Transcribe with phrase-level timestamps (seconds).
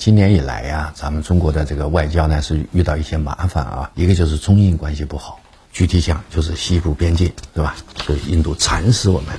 [0.00, 5.40] 今年以来呀，咱们中国的这个外交呢是遇到一些麻烦啊，一个就是中印关系不好，
[5.74, 7.76] 具体讲就是西部边境，对吧？
[8.06, 9.36] 所以印度蚕食我们。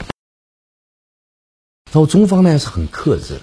[1.91, 3.41] 然后中方呢是很克制的，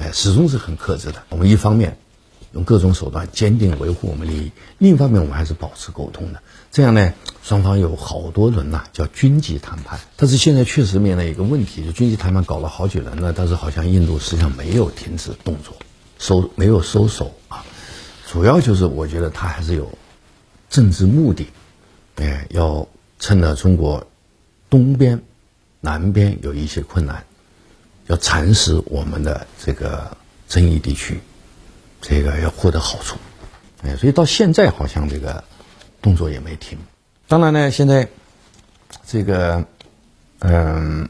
[0.00, 1.24] 哎，始终是很克制的。
[1.30, 1.98] 我们一方面
[2.52, 6.40] 用各种手段坚定维护我们利益，另一方面我们还是保持沟通的。
[6.70, 9.98] 这样呢，双方有好多轮呐，叫军级谈判。
[10.14, 15.74] 但是现在确实面临一个问题，就军级谈判搞了好几轮了，但是好像印度实际上没有停止动作。
[16.24, 17.62] 收没有收手啊，
[18.26, 19.86] 主要就是我觉得他还是有
[20.70, 21.46] 政治目的，
[22.16, 22.88] 哎，要
[23.18, 24.02] 趁着中国
[24.70, 25.20] 东边、
[25.82, 27.22] 南边有一些困难，
[28.06, 30.16] 要蚕食我们的这个
[30.48, 31.20] 争议地区，
[32.00, 33.18] 这个要获得好处，
[33.82, 35.44] 哎，所以到现在好像这个
[36.00, 36.78] 动作也没停。
[37.28, 38.08] 当然呢，现在
[39.06, 39.62] 这个
[40.38, 41.06] 嗯，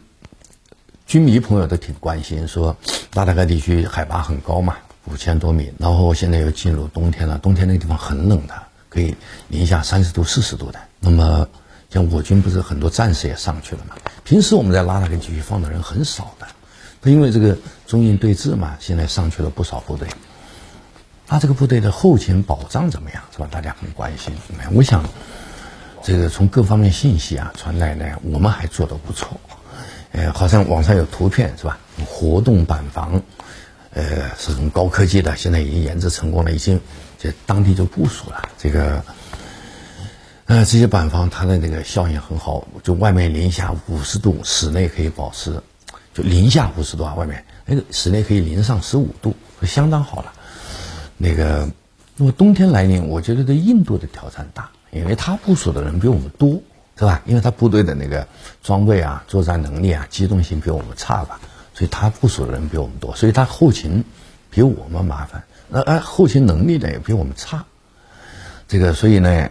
[1.07, 2.77] 军迷朋友都挺关心，说
[3.13, 4.77] 拉达克地区海拔很高嘛。
[5.07, 7.39] 五千多米，然后现在又进入冬天了。
[7.39, 8.55] 冬天那个地方很冷的，
[8.89, 9.15] 可以
[9.49, 10.79] 零下三十度、四十度的。
[10.99, 11.47] 那么，
[11.91, 13.95] 像我军不是很多战士也上去了嘛？
[14.25, 16.47] 平时我们在拉达跟地区放的人很少的，
[17.03, 20.09] 他因为这个中印对峙嘛，现在上去了不少部队。
[21.29, 23.23] 那这个部队的后勤保障怎么样？
[23.31, 23.49] 是吧？
[23.51, 24.35] 大家很关心。
[24.73, 25.05] 我想，
[26.03, 29.39] 这个从各方面信息啊传来呢，我们还做得不错。
[30.13, 31.79] 呃，好像网上有图片是吧？
[32.07, 33.23] 活动板房。
[33.95, 36.81] 呃，是很高科技的，现在已经研制成功了，已经
[37.17, 38.43] 在当地就部署了。
[38.59, 39.03] 这个，
[40.47, 45.63] 呃，这些板房它的那个效应很好，就外面零下五十度，室内可以保持，
[46.13, 50.33] 就零下五十度啊，外面那个室内可以零上十五度，相当好了。
[51.17, 51.71] 那个，
[52.17, 56.61] 那么冬天来临，我觉得对印度的挑战大，因为他部署的人比我们多，
[56.99, 57.23] 是吧？
[57.27, 58.27] 因为他部队的那个
[58.61, 61.39] 装备啊、作战能力啊、机动性比我们差吧。
[61.75, 64.05] 所以他部署的人比我们多，所以他后勤
[64.49, 67.65] 比我们麻烦，那哎后勤能力呢也比我们差，
[68.69, 69.51] 这个所以呢，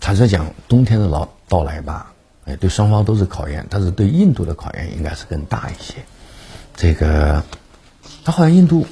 [0.00, 2.14] 坦率讲，冬天的到到来吧，
[2.46, 5.96] 哎对双方都是考验，但是对印度的考验应该是更大一些。
[6.74, 7.44] 这个
[8.24, 8.86] 他好像印度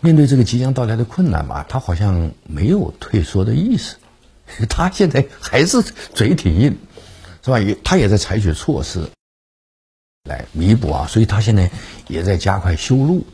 [0.00, 3.96] 面对这个即将到来的困难吧，他好像没有退缩的意思，
[4.70, 6.78] 他现在还是嘴挺硬，
[7.44, 7.58] 是吧？
[7.58, 9.08] 也他也在采取措施。
[10.30, 11.68] 来弥补啊，所以他现在
[12.06, 13.26] 也在加快修路，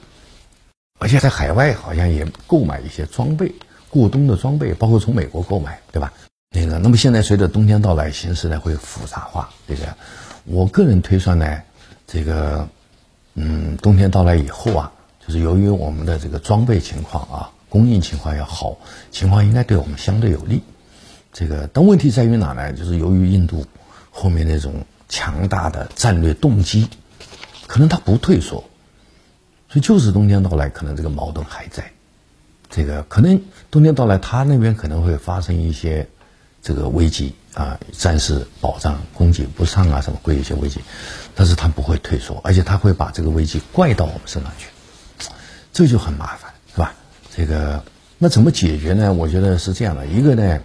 [0.98, 3.52] 而且在海外好像也购买一些装备，
[3.90, 6.10] 过冬的装备，包括从美国购买，对吧？
[6.50, 9.50] 那个，那么现在随着冬天到来，形势呢会复杂化。
[9.68, 9.94] 这个，
[10.44, 11.62] 我个人推算呢，
[12.06, 12.66] 这个，
[13.34, 14.90] 嗯，冬天到来以后啊，
[15.24, 18.76] 就是由于我们的这个装备情况啊，供应情况要好，
[19.10, 20.62] 情况应该对我们相对有利。
[21.32, 22.72] 这个，但问题在于哪呢？
[22.72, 23.66] 就是由于印度
[24.10, 24.72] 后面那种。
[25.08, 26.88] 强大的战略动机，
[27.66, 28.64] 可能他不退缩，
[29.68, 31.92] 所以就是冬天到来，可能这个矛盾还在。
[32.68, 33.40] 这个可能
[33.70, 36.08] 冬天到来，他那边可能会发生一些
[36.62, 40.80] 这个危机啊，战事保障供给不上啊，什么会有一些危机，
[41.34, 44.66] 但是他不会退缩，而且他会把这个危机怪到我们身上去，
[45.72, 46.92] 这就很麻烦，是吧？
[47.34, 47.84] 这个
[48.18, 49.12] 那怎么解决呢？
[49.12, 50.60] 我觉得是这样的，一个呢，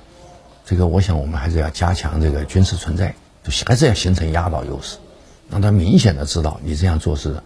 [0.66, 3.14] 这个我想我们还是要加强这个军事存在。
[3.44, 4.98] 就还是要形成压倒优势，
[5.50, 7.42] 让他明显的知道你这样做是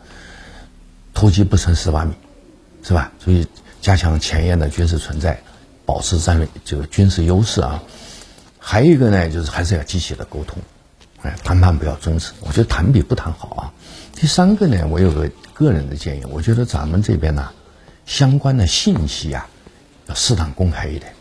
[1.13, 2.13] 偷鸡不成蚀把米，
[2.83, 3.11] 是吧？
[3.19, 3.47] 所以
[3.81, 5.41] 加强前沿的军事存在，
[5.85, 7.81] 保持战略这个军事优势啊。
[8.59, 10.57] 还有一个呢，就是还是要积极的沟通，
[11.21, 12.31] 哎，谈判不要终止。
[12.41, 13.73] 我觉得谈比不谈好啊。
[14.13, 17.51] 第三个呢，我有个个人的建议，我觉得咱们这边呢，
[18.05, 19.47] 相关的信息啊，
[20.07, 21.14] 要适当公开一点。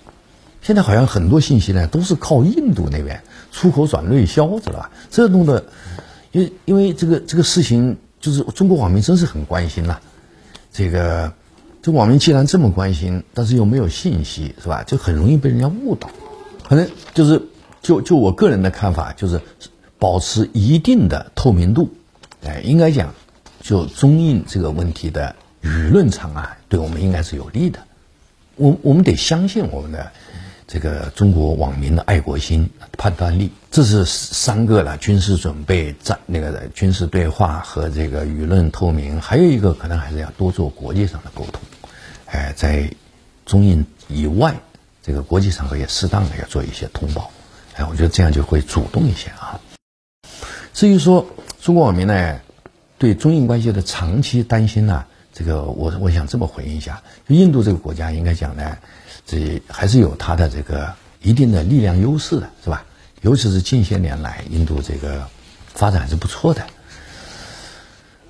[0.64, 3.22] 现在好像很多信息呢，都是靠印度那边。
[3.52, 4.90] 出口转内销，知道吧？
[5.10, 5.66] 这弄的，
[6.32, 10.00] 因为因为这个这个事情，就是中国网民真是很关心呐。
[10.72, 11.34] 这个
[11.82, 14.82] 这网民既然这么关心，但是又没有信息，是吧？
[14.84, 16.08] 就很容易被人家误导。
[16.66, 17.42] 可能就是
[17.82, 19.38] 就就我个人的看法，就是
[19.98, 21.92] 保持一定的透明度。
[22.42, 23.12] 哎，应该讲，
[23.60, 27.80] 就中印这个问题的舆论场啊，对我们应该是有利的。
[28.56, 30.10] 我我们得相信我们的。
[30.66, 39.20] 这个中国网民的爱国心、判断力，这是三个了：军事准备、战那个军事对话和这个舆论透明。
[39.20, 41.60] 还有一个可能还是要多做国际上的沟通，
[42.26, 42.90] 哎，在
[43.44, 44.54] 中印以外，
[45.02, 47.30] 这个国际场合也适当的要做一些通报。
[47.74, 49.60] 哎，我觉得这样就会主动一些啊。
[50.72, 51.26] 至于说
[51.60, 52.40] 中国网民呢，
[52.96, 58.78] 对中印关系的长期担心呢，这个我我想这么回应一下：就印度这个国家，应该讲呢。
[59.26, 60.92] 这还是有它的这个
[61.22, 62.84] 一定的力量优势的，是吧？
[63.22, 65.26] 尤其是近些年来，印度这个
[65.66, 66.62] 发展还是不错的。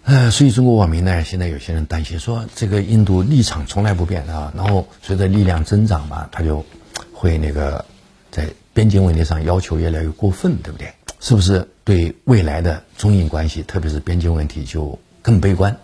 [0.05, 6.65] 呃，所以中国网民呢，现在有些人担心说，这个印度立场从来不变啊，然后随着力量增长嘛，他就
[7.13, 7.85] 会那个
[8.31, 10.93] 在边境问题上要求越来越过分，对不对？
[11.21, 15.75] 是不是对未来的中印关系，特别是边境问题就更悲观，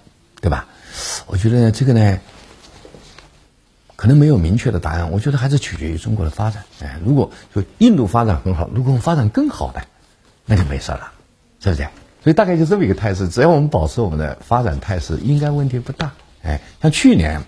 [0.42, 0.68] 对吧？
[1.26, 2.20] 我觉得这个呢，
[4.00, 5.10] 可能没有明确的答案。
[5.10, 6.64] 我觉得还是取决于中国的发展。
[6.80, 9.82] 哎，如果就印度发展很好，如果我们发展更好的，
[10.46, 11.12] 那就没事了，
[11.60, 11.82] 是不是？
[12.24, 16.10] 所以大概就这么一个态势，只要我们保持我们的发展态势，应该问题不大。
[16.40, 17.38] 哎，像去年，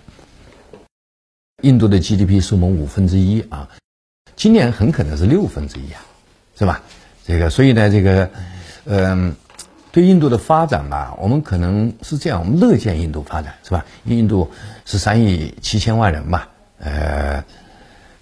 [1.63, 3.67] 印度的 GDP 是我们五分之一啊，
[4.35, 6.05] 今年很可能是六分之一啊，
[6.55, 6.83] 是吧？
[7.25, 8.29] 这个，所以呢，这个，
[8.85, 9.35] 嗯，
[9.93, 13.85] 对印度的发展吧，我们可能是这样，我们乐见印度发展，是吧？
[14.03, 14.51] 印度
[14.83, 16.41] 是三亿七千万人嘛，
[16.79, 17.41] 呃。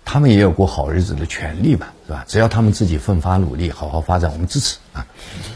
[0.03, 2.25] 他们也有过好日子的权利嘛，是吧？
[2.27, 5.06] 只要他们自己奋发努力，好好发展，我们支持啊。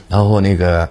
[0.07, 0.88] 然后那个，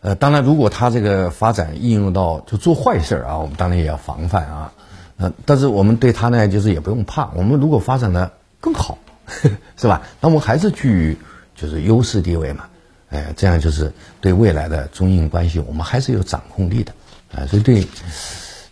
[0.00, 4.72] 呃，当然，如果他这个发展应用到就做坏事儿啊，我们当然也要防范啊。
[5.16, 7.30] 呃，但是我们对他呢，就是也不用怕。
[7.34, 8.30] 我们如果发展的
[8.60, 8.98] 更好，
[9.76, 10.02] 是吧？
[10.20, 11.16] 那我们还是居于
[11.56, 12.66] 就是优势地位嘛。
[13.10, 16.92] 哎，这样就是对未来的中印关系，我们还是有掌控力的
[17.34, 17.46] 啊。
[17.46, 17.86] 所以对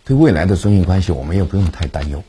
[0.05, 2.23] 对未来的中印关系，我们也不用太担忧。